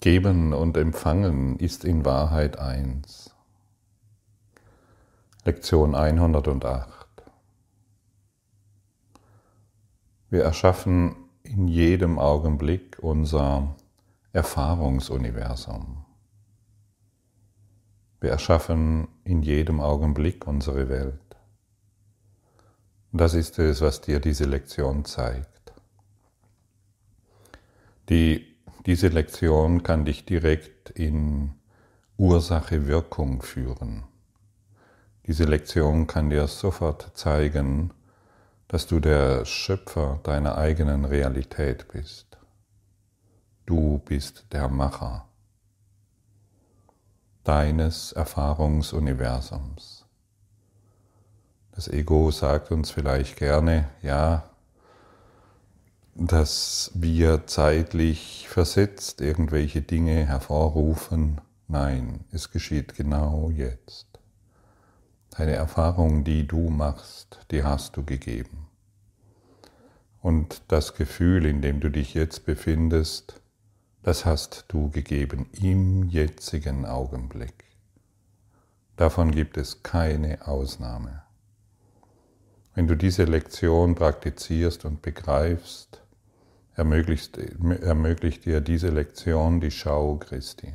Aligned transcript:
Geben 0.00 0.52
und 0.52 0.76
Empfangen 0.76 1.58
ist 1.58 1.84
in 1.84 2.04
Wahrheit 2.04 2.56
eins. 2.60 3.34
Lektion 5.44 5.96
108. 5.96 7.08
Wir 10.30 10.44
erschaffen 10.44 11.16
in 11.42 11.66
jedem 11.66 12.20
Augenblick 12.20 12.98
unser 13.00 13.74
Erfahrungsuniversum. 14.32 16.04
Wir 18.20 18.30
erschaffen 18.30 19.08
in 19.24 19.42
jedem 19.42 19.80
Augenblick 19.80 20.46
unsere 20.46 20.88
Welt. 20.88 21.36
Das 23.10 23.34
ist 23.34 23.58
es, 23.58 23.80
was 23.80 24.00
dir 24.00 24.20
diese 24.20 24.44
Lektion 24.44 25.04
zeigt. 25.04 25.72
Die 28.08 28.57
diese 28.88 29.08
Lektion 29.08 29.82
kann 29.82 30.06
dich 30.06 30.24
direkt 30.24 30.88
in 30.88 31.52
Ursache-Wirkung 32.16 33.42
führen. 33.42 34.04
Diese 35.26 35.44
Lektion 35.44 36.06
kann 36.06 36.30
dir 36.30 36.46
sofort 36.46 37.10
zeigen, 37.12 37.92
dass 38.66 38.86
du 38.86 38.98
der 38.98 39.44
Schöpfer 39.44 40.20
deiner 40.22 40.56
eigenen 40.56 41.04
Realität 41.04 41.88
bist. 41.88 42.38
Du 43.66 43.98
bist 44.06 44.46
der 44.52 44.68
Macher 44.68 45.28
deines 47.44 48.12
Erfahrungsuniversums. 48.12 50.06
Das 51.72 51.88
Ego 51.88 52.30
sagt 52.30 52.70
uns 52.70 52.90
vielleicht 52.90 53.36
gerne, 53.36 53.90
ja, 54.00 54.48
dass 56.20 56.90
wir 56.94 57.46
zeitlich 57.46 58.48
versetzt 58.48 59.20
irgendwelche 59.20 59.82
Dinge 59.82 60.26
hervorrufen. 60.26 61.40
Nein, 61.68 62.24
es 62.32 62.50
geschieht 62.50 62.96
genau 62.96 63.50
jetzt. 63.54 64.06
Deine 65.30 65.52
Erfahrung, 65.52 66.24
die 66.24 66.44
du 66.44 66.70
machst, 66.70 67.38
die 67.52 67.62
hast 67.62 67.96
du 67.96 68.04
gegeben. 68.04 68.66
Und 70.20 70.62
das 70.66 70.94
Gefühl, 70.94 71.46
in 71.46 71.62
dem 71.62 71.78
du 71.78 71.88
dich 71.88 72.14
jetzt 72.14 72.44
befindest, 72.44 73.40
das 74.02 74.24
hast 74.24 74.64
du 74.66 74.90
gegeben 74.90 75.46
im 75.52 76.08
jetzigen 76.08 76.84
Augenblick. 76.84 77.64
Davon 78.96 79.30
gibt 79.30 79.56
es 79.56 79.84
keine 79.84 80.48
Ausnahme. 80.48 81.22
Wenn 82.74 82.88
du 82.88 82.96
diese 82.96 83.22
Lektion 83.24 83.94
praktizierst 83.94 84.84
und 84.84 85.00
begreifst, 85.00 86.02
ermöglicht, 86.78 87.36
ermöglicht 87.36 88.44
dir 88.44 88.60
diese 88.60 88.90
Lektion 88.90 89.60
die 89.60 89.72
Schau 89.72 90.16
Christi. 90.16 90.72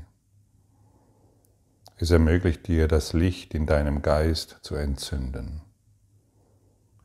Es 1.96 2.12
ermöglicht 2.12 2.68
dir, 2.68 2.90
das 2.90 3.14
Licht 3.14 3.56
in 3.56 3.66
deinem 3.66 4.02
Geist 4.02 4.60
zu 4.64 4.76
entzünden. 4.76 5.62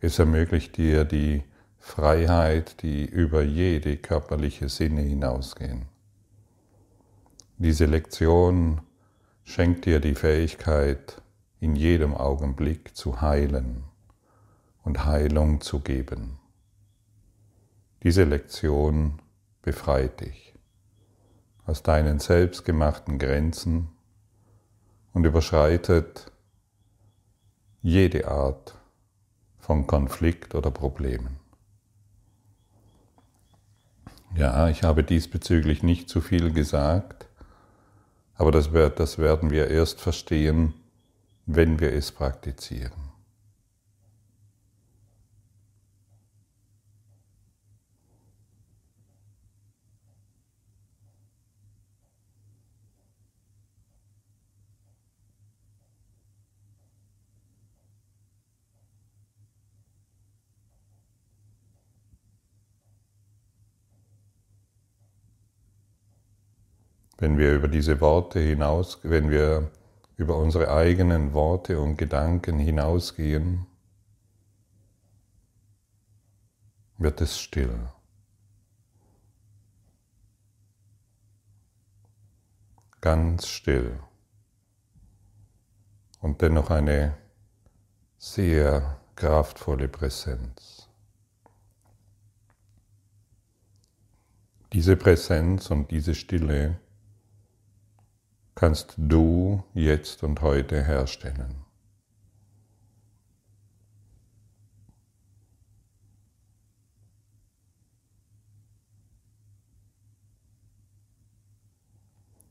Es 0.01 0.19
ermöglicht 0.19 0.77
dir 0.77 1.05
die 1.05 1.45
Freiheit, 1.79 2.83
die 2.83 3.05
über 3.07 3.43
jede 3.43 3.97
körperliche 3.97 4.69
Sinne 4.69 5.03
hinausgehen. 5.03 5.87
Diese 7.57 7.87
Lektion 7.87 8.81
schenkt 9.45 9.85
dir 9.85 10.01
die 10.01 10.17
Fähigkeit, 10.17 11.23
in 11.61 11.77
jedem 11.77 12.15
Augenblick 12.15 12.97
zu 12.97 13.21
heilen 13.21 13.85
und 14.83 15.05
Heilung 15.05 15.61
zu 15.61 15.81
geben. 15.81 16.39
Diese 18.03 18.25
Lektion 18.25 19.21
befreit 19.63 20.21
dich 20.21 20.55
aus 21.67 21.83
deinen 21.83 22.19
selbstgemachten 22.19 23.19
Grenzen 23.19 23.89
und 25.13 25.25
überschreitet 25.25 26.33
jede 27.83 28.29
Art 28.29 28.75
von 29.59 29.87
Konflikt 29.87 30.55
oder 30.55 30.71
Problemen. 30.71 31.39
Ja, 34.35 34.69
ich 34.69 34.83
habe 34.83 35.05
diesbezüglich 35.05 35.83
nicht 35.83 36.09
zu 36.09 36.21
viel 36.21 36.53
gesagt, 36.53 37.27
aber 38.35 38.53
das, 38.53 38.73
werden 38.73 39.51
wir 39.51 39.69
erst 39.69 40.01
verstehen, 40.01 40.75
wenn 41.47 41.81
wir 41.81 41.93
es 41.93 42.13
praktizieren. 42.13 43.08
Wenn 67.19 67.37
wir 67.37 67.55
über 67.55 67.67
diese 67.67 68.01
Worte 68.01 68.39
hinaus, 68.39 69.01
wenn 69.03 69.29
wir 69.29 69.73
über 70.17 70.37
unsere 70.37 70.71
eigenen 70.71 71.33
Worte 71.33 71.81
und 71.81 71.97
Gedanken 71.97 72.61
hinausgehen, 72.61 73.67
wird 76.97 77.21
es 77.21 77.41
still. 77.41 77.89
Ganz 83.01 83.49
still. 83.49 83.99
Und 86.21 86.41
dennoch 86.41 86.71
eine 86.71 87.17
sehr 88.17 89.01
kraftvolle 89.17 89.89
Präsenz. 89.89 90.89
Diese 94.73 94.97
Präsenz 94.97 95.71
und 95.71 95.91
diese 95.91 96.15
Stille 96.15 96.79
kannst 98.59 98.95
du 98.97 99.63
jetzt 99.73 100.25
und 100.25 100.41
heute 100.41 100.83
herstellen. 100.83 101.65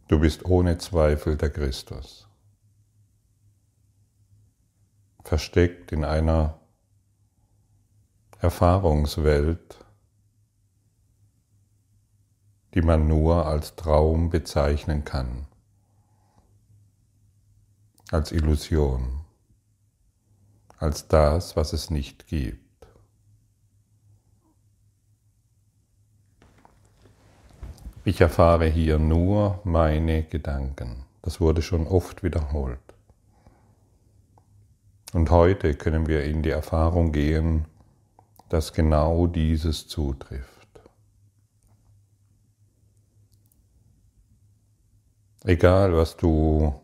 Du 0.08 0.18
bist 0.22 0.46
ohne 0.46 0.78
Zweifel 0.78 1.36
der 1.36 1.50
Christus, 1.50 2.30
versteckt 5.26 5.92
in 5.92 6.06
einer 6.06 6.58
Erfahrungswelt, 8.40 9.84
die 12.76 12.82
man 12.82 13.10
nur 13.10 13.46
als 13.46 13.76
Traum 13.76 14.30
bezeichnen 14.30 15.04
kann 15.04 15.47
als 18.12 18.32
Illusion, 18.32 19.22
als 20.78 21.08
das, 21.08 21.56
was 21.56 21.74
es 21.74 21.90
nicht 21.90 22.28
gibt. 22.28 22.88
Ich 28.06 28.22
erfahre 28.22 28.68
hier 28.68 29.00
nur 29.00 29.60
meine 29.66 30.24
Gedanken. 30.24 31.04
Das 31.22 31.42
wurde 31.42 31.62
schon 31.62 31.86
oft 31.88 32.24
wiederholt. 32.24 32.80
Und 35.12 35.30
heute 35.30 35.76
können 35.76 36.08
wir 36.08 36.24
in 36.24 36.42
die 36.42 36.52
Erfahrung 36.52 37.12
gehen, 37.12 37.66
dass 38.48 38.72
genau 38.72 39.28
dieses 39.28 39.90
zutrifft. 39.90 40.56
Egal, 45.44 45.94
was 45.96 46.16
du 46.16 46.80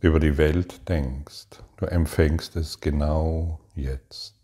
über 0.00 0.18
die 0.18 0.38
Welt 0.38 0.88
denkst, 0.88 1.48
du 1.76 1.86
empfängst 1.86 2.56
es 2.56 2.80
genau 2.80 3.60
jetzt. 3.74 4.34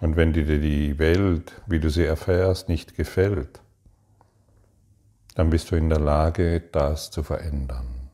Und 0.00 0.16
wenn 0.16 0.32
dir 0.32 0.44
die 0.46 0.98
Welt, 0.98 1.62
wie 1.66 1.78
du 1.78 1.88
sie 1.88 2.04
erfährst, 2.04 2.68
nicht 2.68 2.96
gefällt, 2.96 3.60
dann 5.36 5.50
bist 5.50 5.70
du 5.70 5.76
in 5.76 5.88
der 5.88 6.00
Lage, 6.00 6.60
das 6.60 7.10
zu 7.10 7.22
verändern 7.22 8.10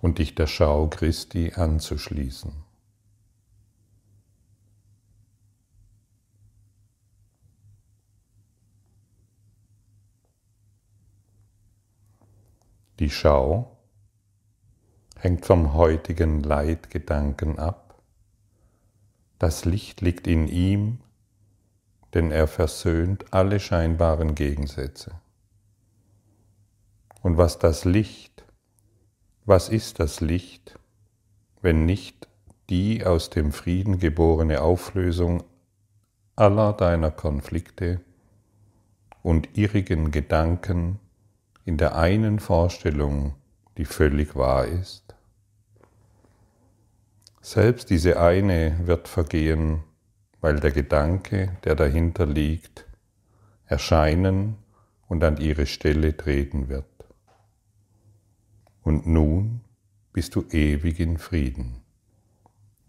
und 0.00 0.18
dich 0.18 0.34
der 0.34 0.48
Schau 0.48 0.88
Christi 0.88 1.52
anzuschließen. 1.54 2.63
Die 13.00 13.10
Schau 13.10 13.76
hängt 15.16 15.46
vom 15.46 15.74
heutigen 15.74 16.42
Leitgedanken 16.42 17.58
ab. 17.58 18.00
Das 19.38 19.64
Licht 19.64 20.00
liegt 20.00 20.26
in 20.26 20.46
ihm, 20.46 21.00
denn 22.14 22.30
er 22.30 22.46
versöhnt 22.46 23.32
alle 23.32 23.58
scheinbaren 23.58 24.36
Gegensätze. 24.36 25.12
Und 27.20 27.36
was 27.36 27.58
das 27.58 27.84
Licht, 27.84 28.44
was 29.44 29.68
ist 29.68 29.98
das 29.98 30.20
Licht, 30.20 30.78
wenn 31.62 31.86
nicht 31.86 32.28
die 32.70 33.04
aus 33.04 33.30
dem 33.30 33.52
Frieden 33.52 33.98
geborene 33.98 34.60
Auflösung 34.60 35.42
aller 36.36 36.72
deiner 36.72 37.10
Konflikte 37.10 38.00
und 39.22 39.56
irrigen 39.58 40.10
Gedanken 40.10 41.00
in 41.64 41.76
der 41.76 41.96
einen 41.96 42.38
Vorstellung, 42.38 43.34
die 43.76 43.84
völlig 43.84 44.36
wahr 44.36 44.66
ist? 44.66 45.14
Selbst 47.40 47.90
diese 47.90 48.18
eine 48.20 48.86
wird 48.86 49.08
vergehen, 49.08 49.82
weil 50.40 50.60
der 50.60 50.72
Gedanke, 50.72 51.56
der 51.64 51.74
dahinter 51.74 52.26
liegt, 52.26 52.86
erscheinen 53.66 54.56
und 55.08 55.22
an 55.24 55.36
ihre 55.38 55.66
Stelle 55.66 56.16
treten 56.16 56.68
wird. 56.68 56.86
Und 58.82 59.06
nun 59.06 59.60
bist 60.12 60.34
du 60.34 60.44
ewig 60.50 61.00
in 61.00 61.18
Frieden, 61.18 61.82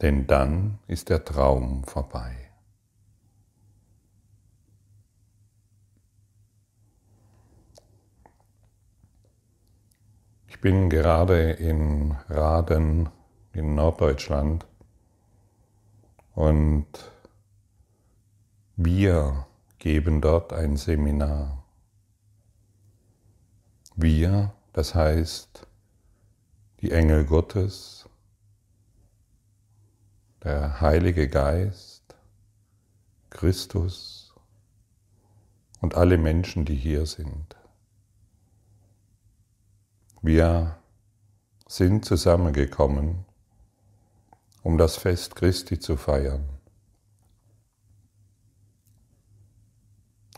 denn 0.02 0.28
dann 0.28 0.80
ist 0.88 1.10
der 1.10 1.24
Traum 1.24 1.84
vorbei. 1.84 2.45
Bin 10.66 10.90
gerade 10.90 11.52
in 11.52 12.14
Raden 12.28 13.10
in 13.54 13.76
Norddeutschland 13.76 14.66
und 16.34 16.88
wir 18.76 19.46
geben 19.78 20.22
dort 20.22 20.54
ein 20.54 20.76
Seminar. 20.76 21.64
Wir, 23.96 24.56
das 24.74 24.96
heißt 24.96 25.68
die 26.82 26.90
Engel 26.90 27.26
Gottes, 27.26 28.10
der 30.44 30.82
Heilige 30.82 31.30
Geist, 31.30 32.16
Christus 33.30 34.34
und 35.82 35.94
alle 35.94 36.18
Menschen, 36.18 36.66
die 36.66 36.74
hier 36.74 37.06
sind. 37.06 37.55
Wir 40.28 40.80
sind 41.68 42.04
zusammengekommen, 42.04 43.26
um 44.64 44.80
das 44.80 44.98
Fest 44.98 45.36
Christi 45.36 45.78
zu 45.80 45.98
feiern. 45.98 46.50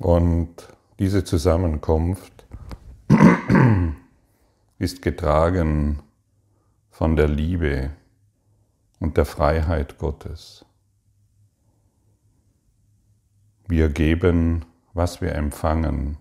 Und 0.02 0.68
diese 1.00 1.24
Zusammenkunft 1.24 2.46
ist 4.78 5.02
getragen 5.02 6.04
von 6.90 7.16
der 7.16 7.30
Liebe 7.30 7.92
und 9.00 9.16
der 9.16 9.24
Freiheit 9.24 10.00
Gottes. 10.00 10.66
Wir 13.70 13.88
geben, 13.88 14.66
was 14.94 15.22
wir 15.22 15.34
empfangen, 15.34 16.18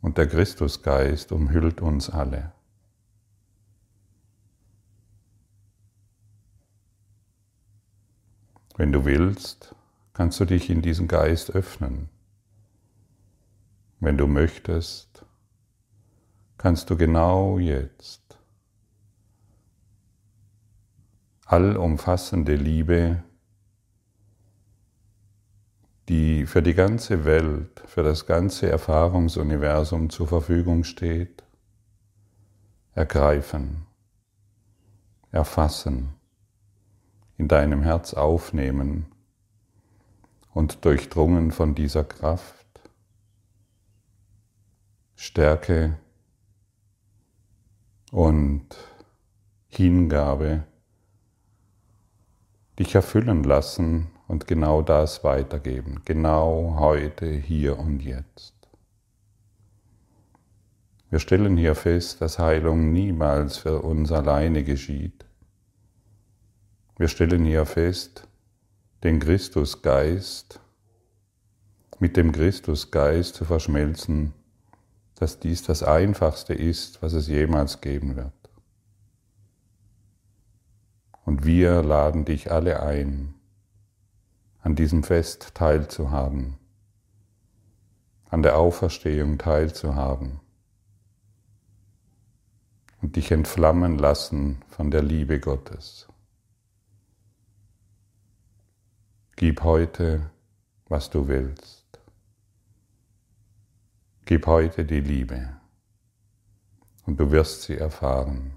und 0.00 0.18
der 0.18 0.26
Christusgeist 0.26 1.32
umhüllt 1.32 1.80
uns 1.80 2.10
alle. 2.10 2.52
Wenn 8.76 8.92
du 8.92 9.04
willst, 9.04 9.74
kannst 10.12 10.38
du 10.38 10.44
dich 10.44 10.68
in 10.68 10.82
diesen 10.82 11.08
Geist 11.08 11.50
öffnen. 11.50 12.08
Wenn 14.00 14.18
du 14.18 14.26
möchtest, 14.26 15.24
kannst 16.58 16.90
du 16.90 16.96
genau 16.96 17.58
jetzt 17.58 18.38
allumfassende 21.46 22.56
Liebe, 22.56 23.22
die 26.08 26.46
für 26.46 26.62
die 26.62 26.74
ganze 26.74 27.24
Welt, 27.24 27.82
für 27.86 28.02
das 28.02 28.26
ganze 28.26 28.70
Erfahrungsuniversum 28.70 30.10
zur 30.10 30.28
Verfügung 30.28 30.84
steht, 30.84 31.42
ergreifen, 32.92 33.86
erfassen, 35.32 36.14
in 37.36 37.48
deinem 37.48 37.82
Herz 37.82 38.14
aufnehmen 38.14 39.06
und 40.54 40.84
durchdrungen 40.84 41.50
von 41.50 41.74
dieser 41.74 42.04
Kraft. 42.04 42.54
Stärke 45.16 45.98
und 48.12 48.66
Hingabe 49.68 50.64
dich 52.78 52.94
erfüllen 52.94 53.42
lassen 53.42 54.10
und 54.28 54.46
genau 54.46 54.82
das 54.82 55.24
weitergeben, 55.24 56.02
genau 56.04 56.76
heute, 56.78 57.26
hier 57.26 57.78
und 57.78 58.00
jetzt. 58.00 58.54
Wir 61.10 61.18
stellen 61.18 61.56
hier 61.56 61.74
fest, 61.74 62.20
dass 62.20 62.38
Heilung 62.38 62.92
niemals 62.92 63.58
für 63.58 63.82
uns 63.82 64.10
alleine 64.10 64.64
geschieht. 64.64 65.24
Wir 66.98 67.08
stellen 67.08 67.44
hier 67.44 67.64
fest, 67.66 68.26
den 69.04 69.20
Christusgeist 69.20 70.60
mit 71.98 72.16
dem 72.16 72.32
Christusgeist 72.32 73.34
zu 73.36 73.44
verschmelzen 73.44 74.32
dass 75.16 75.40
dies 75.40 75.62
das 75.62 75.82
Einfachste 75.82 76.54
ist, 76.54 77.02
was 77.02 77.14
es 77.14 77.26
jemals 77.26 77.80
geben 77.80 78.16
wird. 78.16 78.32
Und 81.24 81.44
wir 81.44 81.82
laden 81.82 82.24
dich 82.24 82.52
alle 82.52 82.80
ein, 82.80 83.34
an 84.66 84.74
diesem 84.74 85.04
Fest 85.04 85.54
teilzuhaben, 85.54 86.58
an 88.30 88.42
der 88.42 88.58
Auferstehung 88.58 89.38
teilzuhaben 89.38 90.40
und 93.00 93.14
dich 93.14 93.30
entflammen 93.30 93.96
lassen 93.96 94.64
von 94.66 94.90
der 94.90 95.04
Liebe 95.04 95.38
Gottes. 95.38 96.08
Gib 99.36 99.62
heute, 99.62 100.30
was 100.88 101.10
du 101.10 101.28
willst. 101.28 102.00
Gib 104.24 104.48
heute 104.48 104.84
die 104.84 105.00
Liebe 105.00 105.60
und 107.04 107.20
du 107.20 107.30
wirst 107.30 107.62
sie 107.62 107.76
erfahren. 107.76 108.56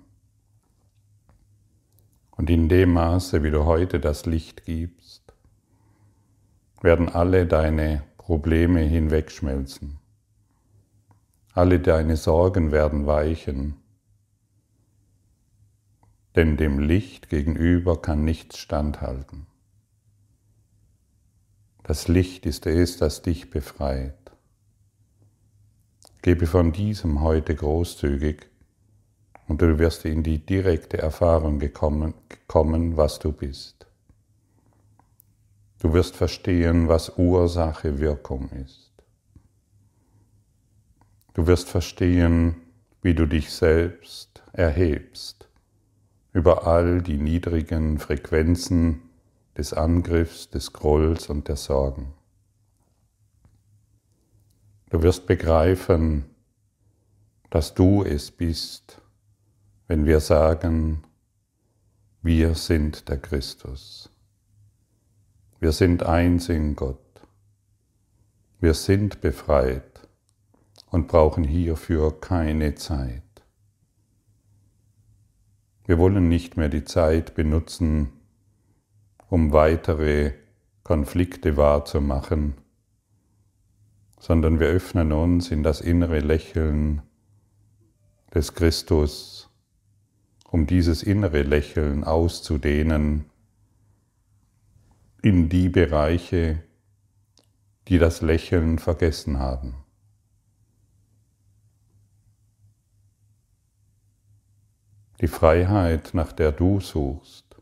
Und 2.31 2.49
in 2.49 2.67
dem 2.67 2.93
Maße, 2.93 3.43
wie 3.43 3.51
du 3.51 3.65
heute 3.65 3.99
das 3.99 4.25
Licht 4.25 4.65
gibst, 4.65 5.18
werden 6.81 7.09
alle 7.09 7.45
deine 7.45 8.03
Probleme 8.17 8.81
hinwegschmelzen. 8.81 9.99
Alle 11.53 11.79
deine 11.79 12.15
Sorgen 12.15 12.71
werden 12.71 13.05
weichen, 13.05 13.75
denn 16.35 16.57
dem 16.57 16.79
Licht 16.79 17.29
gegenüber 17.29 18.01
kann 18.01 18.23
nichts 18.23 18.59
standhalten. 18.59 19.47
Das 21.83 22.07
Licht 22.07 22.45
ist 22.45 22.67
es, 22.67 22.97
das 22.97 23.23
dich 23.23 23.49
befreit. 23.49 24.15
Gebe 26.21 26.45
von 26.45 26.71
diesem 26.71 27.21
heute 27.21 27.55
großzügig 27.55 28.45
und 29.47 29.61
du 29.61 29.79
wirst 29.79 30.05
in 30.05 30.21
die 30.21 30.45
direkte 30.45 30.99
Erfahrung 30.99 31.57
gekommen, 31.57 32.13
kommen, 32.47 32.95
was 32.95 33.17
du 33.17 33.31
bist. 33.31 33.78
Du 35.79 35.93
wirst 35.93 36.15
verstehen, 36.15 36.89
was 36.89 37.17
Ursache 37.17 37.99
Wirkung 37.99 38.49
ist. 38.49 38.91
Du 41.33 41.47
wirst 41.47 41.69
verstehen, 41.69 42.55
wie 43.01 43.13
du 43.13 43.25
dich 43.25 43.51
selbst 43.51 44.43
erhebst 44.51 45.49
über 46.33 46.67
all 46.67 47.01
die 47.01 47.17
niedrigen 47.17 47.97
Frequenzen 47.97 49.01
des 49.57 49.73
Angriffs, 49.73 50.49
des 50.49 50.73
Grolls 50.73 51.29
und 51.29 51.47
der 51.47 51.55
Sorgen. 51.55 52.13
Du 54.89 55.01
wirst 55.01 55.27
begreifen, 55.27 56.25
dass 57.49 57.73
du 57.73 58.03
es 58.03 58.31
bist, 58.31 59.01
wenn 59.87 60.05
wir 60.05 60.19
sagen, 60.19 61.03
wir 62.21 62.53
sind 62.55 63.07
der 63.07 63.17
Christus. 63.17 64.08
Wir 65.61 65.73
sind 65.73 66.03
eins 66.03 66.47
in 66.47 66.77
Gott. 66.77 66.97
Wir 68.61 68.73
sind 68.73 69.19
befreit 69.19 70.07
und 70.89 71.09
brauchen 71.09 71.43
hierfür 71.43 72.21
keine 72.21 72.75
Zeit. 72.75 73.23
Wir 75.85 75.97
wollen 75.97 76.29
nicht 76.29 76.55
mehr 76.55 76.69
die 76.69 76.85
Zeit 76.85 77.35
benutzen, 77.35 78.13
um 79.27 79.51
weitere 79.51 80.31
Konflikte 80.83 81.57
wahrzumachen, 81.57 82.53
sondern 84.17 84.61
wir 84.61 84.67
öffnen 84.67 85.11
uns 85.11 85.51
in 85.51 85.61
das 85.61 85.81
innere 85.81 86.19
Lächeln 86.19 87.01
des 88.33 88.53
Christus, 88.53 89.49
um 90.49 90.67
dieses 90.67 91.03
innere 91.03 91.41
Lächeln 91.41 92.05
auszudehnen 92.05 93.25
in 95.21 95.49
die 95.49 95.69
Bereiche, 95.69 96.63
die 97.87 97.97
das 97.97 98.21
Lächeln 98.21 98.79
vergessen 98.79 99.39
haben. 99.39 99.75
Die 105.21 105.27
Freiheit, 105.27 106.13
nach 106.13 106.31
der 106.31 106.53
du 106.53 106.79
suchst, 106.79 107.57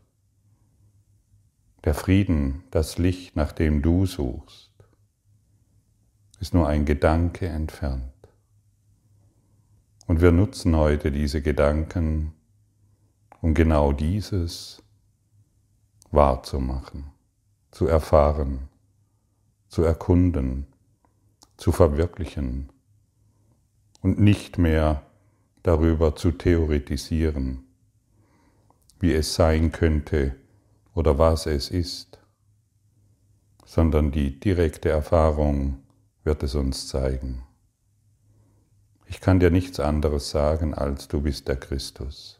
der 1.84 1.94
Frieden, 1.94 2.62
das 2.70 2.98
Licht, 2.98 3.34
nach 3.34 3.50
dem 3.50 3.82
du 3.82 4.06
suchst, 4.06 4.70
ist 6.38 6.54
nur 6.54 6.68
ein 6.68 6.84
Gedanke 6.84 7.48
entfernt. 7.48 8.12
Und 10.06 10.20
wir 10.20 10.30
nutzen 10.30 10.76
heute 10.76 11.10
diese 11.10 11.42
Gedanken, 11.42 12.32
um 13.40 13.54
genau 13.54 13.92
dieses 13.92 14.82
wahrzumachen, 16.10 17.10
zu 17.70 17.86
erfahren, 17.86 18.68
zu 19.68 19.82
erkunden, 19.82 20.66
zu 21.56 21.72
verwirklichen 21.72 22.70
und 24.00 24.18
nicht 24.18 24.58
mehr 24.58 25.02
darüber 25.62 26.16
zu 26.16 26.32
theoretisieren, 26.32 27.64
wie 29.00 29.12
es 29.12 29.34
sein 29.34 29.72
könnte 29.72 30.34
oder 30.94 31.18
was 31.18 31.46
es 31.46 31.70
ist, 31.70 32.18
sondern 33.64 34.10
die 34.10 34.40
direkte 34.40 34.88
Erfahrung 34.88 35.82
wird 36.24 36.42
es 36.42 36.54
uns 36.54 36.88
zeigen. 36.88 37.42
Ich 39.06 39.20
kann 39.20 39.40
dir 39.40 39.50
nichts 39.50 39.80
anderes 39.80 40.30
sagen, 40.30 40.74
als 40.74 41.08
du 41.08 41.22
bist 41.22 41.48
der 41.48 41.56
Christus. 41.56 42.37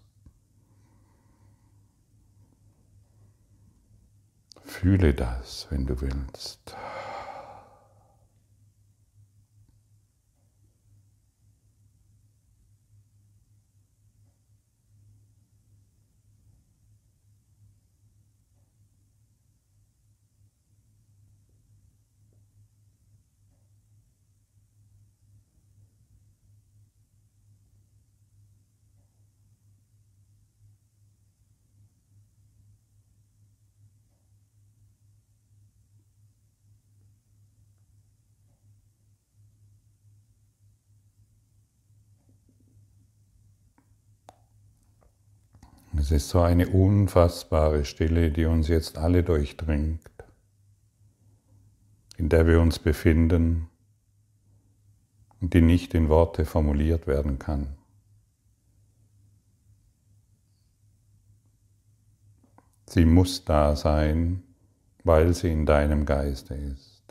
Fühle 4.80 5.12
das, 5.12 5.66
wenn 5.70 5.86
du 5.86 6.00
willst. 6.00 6.76
Es 45.98 46.12
ist 46.12 46.28
so 46.28 46.40
eine 46.40 46.68
unfassbare 46.68 47.84
Stille, 47.84 48.30
die 48.30 48.44
uns 48.44 48.68
jetzt 48.68 48.98
alle 48.98 49.24
durchdringt, 49.24 50.08
in 52.16 52.28
der 52.28 52.46
wir 52.46 52.60
uns 52.60 52.78
befinden 52.78 53.68
und 55.40 55.54
die 55.54 55.60
nicht 55.60 55.94
in 55.94 56.08
Worte 56.08 56.44
formuliert 56.44 57.08
werden 57.08 57.40
kann. 57.40 57.76
Sie 62.86 63.04
muss 63.04 63.44
da 63.44 63.74
sein, 63.74 64.44
weil 65.02 65.34
sie 65.34 65.50
in 65.50 65.66
deinem 65.66 66.06
Geiste 66.06 66.54
ist. 66.54 67.02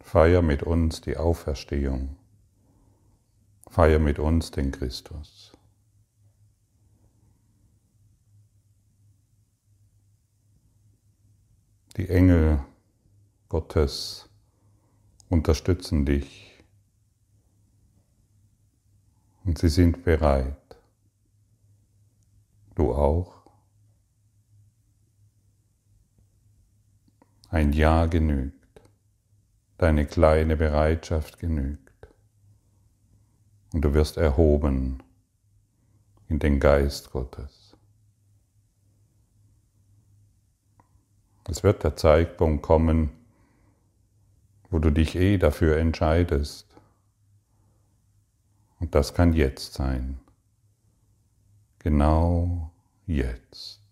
Feier 0.00 0.40
mit 0.40 0.62
uns 0.62 1.02
die 1.02 1.18
Auferstehung. 1.18 2.17
Feier 3.68 3.98
mit 3.98 4.18
uns 4.18 4.50
den 4.50 4.72
Christus. 4.72 5.52
Die 11.96 12.08
Engel 12.08 12.64
Gottes 13.48 14.28
unterstützen 15.28 16.06
dich 16.06 16.64
und 19.44 19.58
sie 19.58 19.68
sind 19.68 20.04
bereit. 20.04 20.56
Du 22.74 22.94
auch? 22.94 23.42
Ein 27.50 27.72
Ja 27.72 28.06
genügt. 28.06 28.54
Deine 29.76 30.06
kleine 30.06 30.56
Bereitschaft 30.56 31.38
genügt 31.38 31.87
und 33.72 33.82
du 33.82 33.94
wirst 33.94 34.16
erhoben 34.16 35.02
in 36.28 36.38
den 36.38 36.60
Geist 36.60 37.10
Gottes. 37.10 37.76
Es 41.48 41.62
wird 41.62 41.82
der 41.82 41.96
Zeitpunkt 41.96 42.62
kommen, 42.62 43.10
wo 44.70 44.78
du 44.78 44.90
dich 44.90 45.16
eh 45.16 45.38
dafür 45.38 45.78
entscheidest. 45.78 46.66
Und 48.80 48.94
das 48.94 49.14
kann 49.14 49.32
jetzt 49.32 49.72
sein. 49.72 50.20
Genau 51.78 52.70
jetzt. 53.06 53.87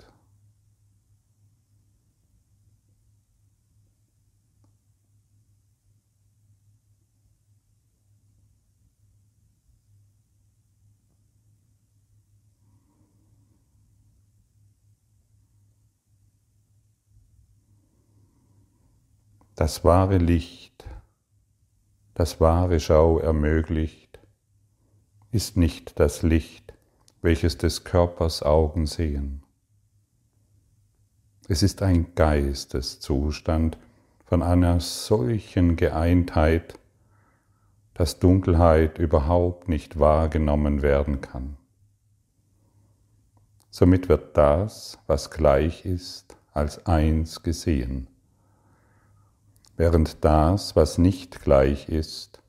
Das 19.56 19.84
wahre 19.84 20.18
Licht, 20.18 20.84
das 22.12 22.40
wahre 22.42 22.78
Schau 22.78 23.18
ermöglicht, 23.18 24.20
ist 25.30 25.56
nicht 25.56 25.98
das 25.98 26.22
Licht, 26.22 26.74
welches 27.22 27.56
des 27.56 27.82
Körpers 27.82 28.42
Augen 28.42 28.86
sehen. 28.86 29.42
Es 31.48 31.62
ist 31.62 31.80
ein 31.80 32.14
Geisteszustand 32.14 33.78
von 34.26 34.42
einer 34.42 34.78
solchen 34.80 35.76
Geeintheit, 35.76 36.78
dass 37.94 38.18
Dunkelheit 38.18 38.98
überhaupt 38.98 39.70
nicht 39.70 39.98
wahrgenommen 39.98 40.82
werden 40.82 41.22
kann. 41.22 41.56
Somit 43.70 44.10
wird 44.10 44.36
das, 44.36 44.98
was 45.06 45.30
gleich 45.30 45.86
ist, 45.86 46.36
als 46.52 46.84
eins 46.84 47.42
gesehen 47.42 48.08
während 49.76 50.24
das, 50.24 50.76
was 50.76 50.98
nicht 50.98 51.42
gleich 51.42 51.88
ist, 51.88 52.40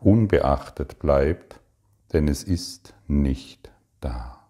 unbeachtet 0.00 0.98
bleibt, 0.98 1.60
denn 2.12 2.28
es 2.28 2.42
ist 2.42 2.94
nicht 3.06 3.70
da. 4.00 4.40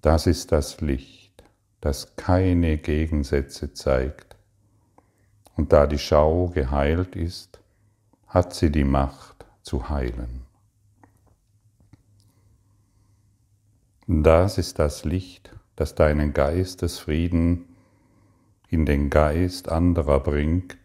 Das 0.00 0.26
ist 0.26 0.52
das 0.52 0.80
Licht, 0.80 1.44
das 1.80 2.16
keine 2.16 2.76
Gegensätze 2.76 3.72
zeigt. 3.72 4.36
Und 5.54 5.72
da 5.72 5.86
die 5.86 5.98
Schau 5.98 6.48
geheilt 6.48 7.14
ist, 7.14 7.60
hat 8.26 8.54
sie 8.54 8.70
die 8.70 8.84
Macht 8.84 9.46
zu 9.62 9.88
heilen. 9.88 10.42
Das 14.08 14.58
ist 14.58 14.78
das 14.78 15.04
Licht, 15.04 15.54
das 15.76 15.94
deinen 15.94 16.32
Geistesfrieden 16.32 17.71
in 18.72 18.86
den 18.86 19.10
Geist 19.10 19.68
anderer 19.68 20.18
bringt, 20.20 20.78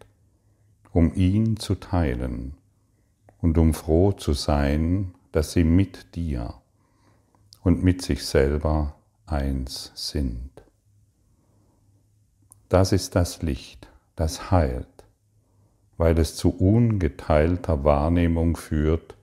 um 0.91 1.13
ihn 1.15 1.56
zu 1.56 1.75
teilen 1.75 2.53
und 3.39 3.58
um 3.58 3.74
froh 3.74 4.12
zu 4.12 4.34
sein, 4.34 5.13
dass 5.32 5.53
sie 5.53 5.63
mit 5.63 6.13
dir 6.15 6.56
und 7.63 7.86
mit 7.86 8.01
sich 8.01 8.25
selber 8.25 8.96
eins 9.25 9.94
sind. 9.96 10.50
Das 12.67 12.91
ist 12.91 13.15
das 13.15 13.41
Licht, 13.41 13.88
das 14.17 14.51
heilt, 14.51 15.06
weil 15.96 16.20
es 16.20 16.36
zu 16.36 16.50
ungeteilter 16.50 17.86
Wahrnehmung 17.86 18.58
führt, 18.58 19.15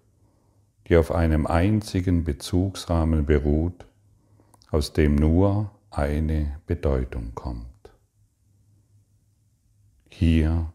die 0.88 0.96
auf 0.96 1.12
einem 1.12 1.46
einzigen 1.46 2.24
Bezugsrahmen 2.24 3.26
beruht, 3.26 3.84
aus 4.70 4.94
dem 4.94 5.16
nur 5.16 5.70
eine 5.90 6.58
Bedeutung 6.66 7.32
kommt. 7.34 7.73
Hier 10.16 10.72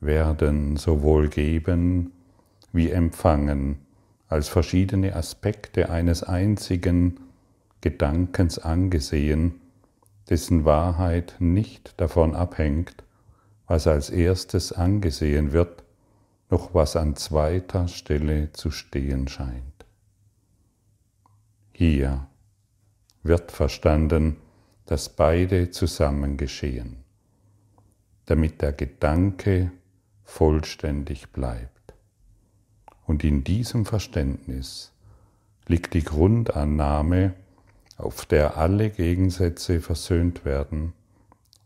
werden 0.00 0.78
sowohl 0.78 1.28
Geben 1.28 2.12
wie 2.72 2.88
Empfangen 2.90 3.76
als 4.26 4.48
verschiedene 4.48 5.14
Aspekte 5.14 5.90
eines 5.90 6.22
einzigen 6.22 7.20
Gedankens 7.82 8.58
angesehen, 8.58 9.60
dessen 10.30 10.64
Wahrheit 10.64 11.34
nicht 11.40 11.92
davon 12.00 12.34
abhängt, 12.34 13.04
was 13.66 13.86
als 13.86 14.08
erstes 14.08 14.72
angesehen 14.72 15.52
wird, 15.52 15.84
noch 16.48 16.72
was 16.72 16.96
an 16.96 17.16
zweiter 17.16 17.86
Stelle 17.86 18.50
zu 18.52 18.70
stehen 18.70 19.28
scheint. 19.28 19.84
Hier 21.74 22.28
wird 23.22 23.52
verstanden, 23.52 24.36
dass 24.86 25.10
beide 25.10 25.70
zusammen 25.70 26.38
geschehen, 26.38 26.99
damit 28.30 28.62
der 28.62 28.72
Gedanke 28.72 29.72
vollständig 30.22 31.32
bleibt. 31.32 31.94
Und 33.04 33.24
in 33.24 33.42
diesem 33.42 33.84
Verständnis 33.84 34.92
liegt 35.66 35.94
die 35.94 36.04
Grundannahme, 36.04 37.34
auf 37.96 38.26
der 38.26 38.56
alle 38.56 38.90
Gegensätze 38.90 39.80
versöhnt 39.80 40.44
werden, 40.44 40.92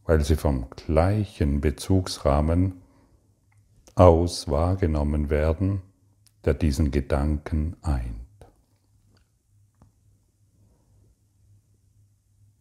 weil 0.06 0.24
sie 0.24 0.36
vom 0.36 0.70
gleichen 0.70 1.60
Bezugsrahmen 1.60 2.80
aus 3.94 4.48
wahrgenommen 4.48 5.28
werden, 5.28 5.82
der 6.46 6.54
diesen 6.54 6.90
Gedanken 6.90 7.76
eint. 7.82 8.14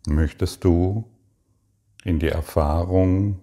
Möchtest 0.07 0.65
du 0.65 1.09
in 2.03 2.19
die 2.19 2.27
Erfahrung 2.27 3.39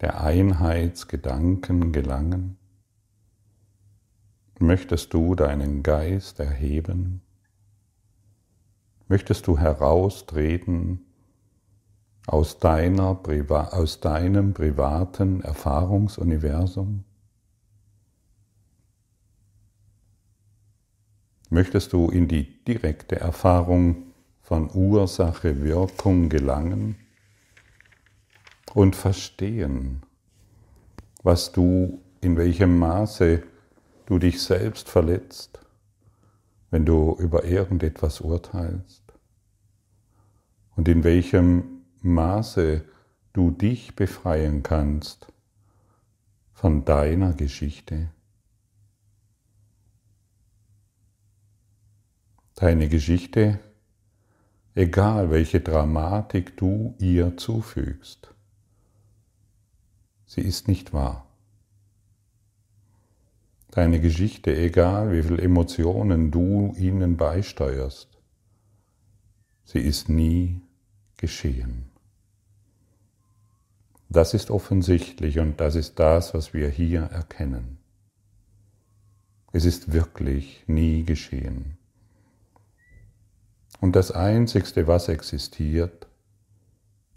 der 0.00 0.20
Einheitsgedanken 0.20 1.92
gelangen? 1.92 2.56
Möchtest 4.60 5.14
du 5.14 5.34
deinen 5.34 5.82
Geist 5.82 6.40
erheben? 6.40 7.22
Möchtest 9.08 9.46
du 9.46 9.58
heraustreten 9.58 11.00
aus, 12.26 12.58
deiner, 12.58 13.20
aus 13.72 14.00
deinem 14.00 14.52
privaten 14.52 15.40
Erfahrungsuniversum? 15.40 17.04
Möchtest 21.50 21.92
du 21.94 22.10
in 22.10 22.28
die 22.28 22.62
direkte 22.64 23.18
Erfahrung 23.18 24.12
von 24.42 24.70
Ursache, 24.74 25.62
Wirkung 25.62 26.28
gelangen 26.28 26.96
und 28.74 28.96
verstehen, 28.96 30.02
was 31.22 31.52
du, 31.52 32.00
in 32.20 32.36
welchem 32.36 32.78
Maße 32.78 33.42
du 34.06 34.18
dich 34.18 34.42
selbst 34.42 34.88
verletzt, 34.88 35.60
wenn 36.70 36.84
du 36.84 37.16
über 37.18 37.44
irgendetwas 37.44 38.20
urteilst 38.20 39.02
und 40.76 40.88
in 40.88 41.04
welchem 41.04 41.82
Maße 42.02 42.84
du 43.32 43.50
dich 43.50 43.96
befreien 43.96 44.62
kannst 44.62 45.32
von 46.52 46.84
deiner 46.84 47.34
Geschichte. 47.34 48.10
Deine 52.54 52.88
Geschichte, 52.88 53.60
egal 54.74 55.30
welche 55.30 55.60
Dramatik 55.60 56.56
du 56.56 56.96
ihr 56.98 57.36
zufügst, 57.36 58.34
sie 60.28 60.42
ist 60.42 60.68
nicht 60.68 60.92
wahr. 60.92 61.26
Deine 63.70 64.00
Geschichte, 64.00 64.54
egal 64.56 65.12
wie 65.12 65.22
viele 65.22 65.42
Emotionen 65.42 66.30
du 66.30 66.74
ihnen 66.78 67.16
beisteuerst, 67.16 68.08
sie 69.64 69.80
ist 69.80 70.08
nie 70.08 70.60
geschehen. 71.16 71.90
Das 74.08 74.32
ist 74.32 74.50
offensichtlich 74.50 75.38
und 75.38 75.60
das 75.60 75.74
ist 75.74 75.98
das, 75.98 76.32
was 76.32 76.54
wir 76.54 76.68
hier 76.68 77.02
erkennen. 77.02 77.78
Es 79.52 79.64
ist 79.64 79.92
wirklich 79.92 80.64
nie 80.66 81.04
geschehen. 81.04 81.78
Und 83.80 83.96
das 83.96 84.10
Einzigste, 84.10 84.86
was 84.86 85.08
existiert, 85.08 86.06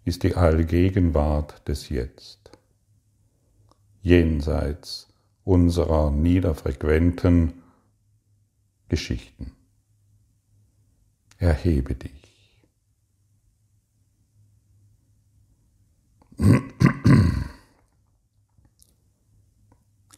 ist 0.06 0.24
die 0.24 0.36
Allgegenwart 0.36 1.67
des 1.67 1.89
Jetzt, 1.89 2.51
jenseits 4.02 5.08
unserer 5.44 6.12
niederfrequenten 6.12 7.62
Geschichten. 8.90 9.54
Erhebe 11.38 11.96
dich. 11.96 12.12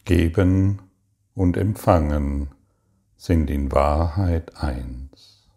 Geben 0.04 0.82
und 1.34 1.56
Empfangen 1.56 2.48
sind 3.16 3.48
in 3.48 3.72
Wahrheit 3.72 4.56
eins. 4.56 5.48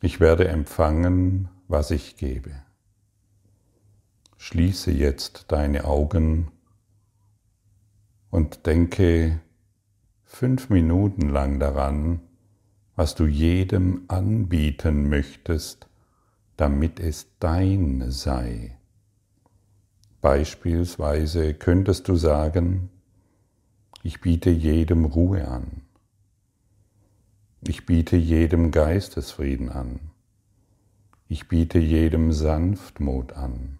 Ich 0.00 0.20
werde 0.20 0.46
empfangen, 0.46 1.48
was 1.66 1.90
ich 1.90 2.16
gebe. 2.16 2.52
Schließe 4.36 4.92
jetzt 4.92 5.46
deine 5.48 5.84
Augen 5.84 6.52
und 8.30 8.66
denke 8.66 9.40
fünf 10.24 10.70
Minuten 10.70 11.28
lang 11.28 11.58
daran, 11.58 12.20
was 12.96 13.14
du 13.14 13.26
jedem 13.26 14.02
anbieten 14.08 15.08
möchtest, 15.08 15.88
damit 16.56 17.00
es 17.00 17.28
dein 17.38 18.10
sei. 18.10 18.76
Beispielsweise 20.20 21.54
könntest 21.54 22.08
du 22.08 22.16
sagen, 22.16 22.90
ich 24.02 24.20
biete 24.20 24.50
jedem 24.50 25.04
Ruhe 25.04 25.46
an. 25.46 25.82
Ich 27.66 27.86
biete 27.86 28.16
jedem 28.16 28.70
Geistesfrieden 28.70 29.68
an. 29.70 30.00
Ich 31.28 31.48
biete 31.48 31.78
jedem 31.78 32.32
Sanftmut 32.32 33.32
an. 33.32 33.78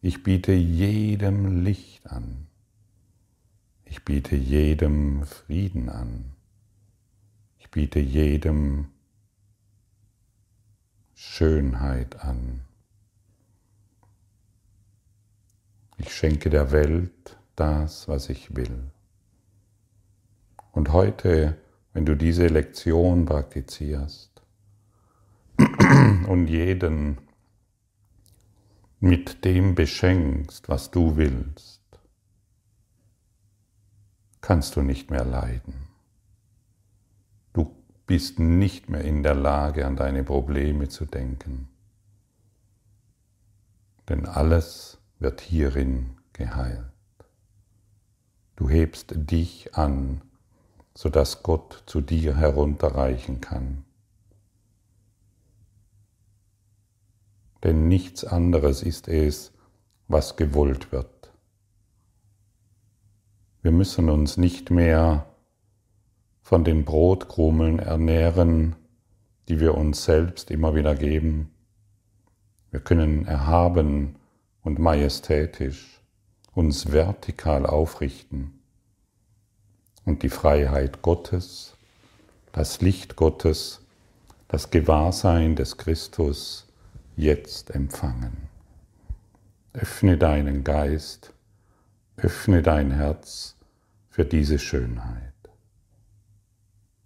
Ich 0.00 0.22
biete 0.22 0.52
jedem 0.52 1.62
Licht 1.62 2.06
an. 2.10 2.46
Ich 3.92 4.06
biete 4.06 4.36
jedem 4.36 5.26
Frieden 5.26 5.90
an. 5.90 6.32
Ich 7.58 7.70
biete 7.70 8.00
jedem 8.00 8.86
Schönheit 11.12 12.18
an. 12.24 12.62
Ich 15.98 16.14
schenke 16.14 16.48
der 16.48 16.72
Welt 16.72 17.36
das, 17.54 18.08
was 18.08 18.30
ich 18.30 18.56
will. 18.56 18.90
Und 20.72 20.94
heute, 20.94 21.58
wenn 21.92 22.06
du 22.06 22.16
diese 22.16 22.46
Lektion 22.46 23.26
praktizierst 23.26 24.40
und 25.58 26.46
jeden 26.46 27.18
mit 29.00 29.44
dem 29.44 29.74
beschenkst, 29.74 30.70
was 30.70 30.90
du 30.90 31.16
willst, 31.18 31.81
kannst 34.42 34.76
du 34.76 34.82
nicht 34.82 35.10
mehr 35.10 35.24
leiden. 35.24 35.88
Du 37.54 37.74
bist 38.06 38.38
nicht 38.38 38.90
mehr 38.90 39.02
in 39.02 39.22
der 39.22 39.34
Lage, 39.34 39.86
an 39.86 39.96
deine 39.96 40.24
Probleme 40.24 40.88
zu 40.88 41.06
denken. 41.06 41.68
Denn 44.08 44.26
alles 44.26 44.98
wird 45.20 45.40
hierin 45.40 46.16
geheilt. 46.32 46.84
Du 48.56 48.68
hebst 48.68 49.14
dich 49.14 49.74
an, 49.74 50.20
sodass 50.94 51.42
Gott 51.42 51.84
zu 51.86 52.00
dir 52.00 52.36
herunterreichen 52.36 53.40
kann. 53.40 53.84
Denn 57.62 57.86
nichts 57.86 58.24
anderes 58.24 58.82
ist 58.82 59.06
es, 59.06 59.52
was 60.08 60.36
gewollt 60.36 60.90
wird. 60.90 61.21
Wir 63.62 63.70
müssen 63.70 64.10
uns 64.10 64.36
nicht 64.36 64.70
mehr 64.70 65.26
von 66.42 66.64
den 66.64 66.84
Brotkrumeln 66.84 67.78
ernähren, 67.78 68.74
die 69.48 69.60
wir 69.60 69.76
uns 69.76 70.04
selbst 70.04 70.50
immer 70.50 70.74
wieder 70.74 70.96
geben. 70.96 71.50
Wir 72.72 72.80
können 72.80 73.24
erhaben 73.24 74.16
und 74.62 74.80
majestätisch 74.80 76.00
uns 76.54 76.90
vertikal 76.90 77.64
aufrichten 77.64 78.58
und 80.04 80.24
die 80.24 80.28
Freiheit 80.28 81.02
Gottes, 81.02 81.74
das 82.50 82.80
Licht 82.80 83.14
Gottes, 83.14 83.80
das 84.48 84.70
Gewahrsein 84.70 85.54
des 85.54 85.78
Christus 85.78 86.66
jetzt 87.16 87.70
empfangen. 87.70 88.48
Öffne 89.72 90.18
deinen 90.18 90.64
Geist, 90.64 91.32
öffne 92.22 92.62
dein 92.62 92.92
Herz 92.92 93.56
für 94.08 94.24
diese 94.24 94.58
Schönheit. 94.58 95.32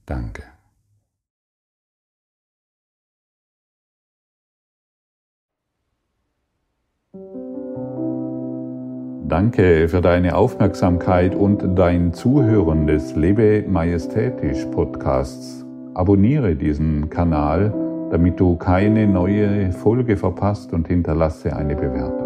Danke. 0.05 0.43
Danke 9.29 9.89
für 9.89 10.01
deine 10.01 10.37
Aufmerksamkeit 10.37 11.35
und 11.35 11.77
dein 11.77 12.13
Zuhören 12.13 12.87
des 12.87 13.17
Lebe 13.17 13.65
Majestätisch 13.67 14.65
Podcasts. 14.67 15.65
Abonniere 15.95 16.55
diesen 16.55 17.11
Kanal, 17.11 17.75
damit 18.13 18.39
du 18.39 18.57
keine 18.57 19.09
neue 19.09 19.73
Folge 19.73 20.17
verpasst 20.17 20.73
und 20.73 20.87
hinterlasse 20.87 21.57
eine 21.57 21.75
Bewertung. 21.75 22.26